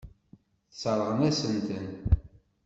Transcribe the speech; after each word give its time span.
Sseṛɣen-asen-ten. 0.73 1.87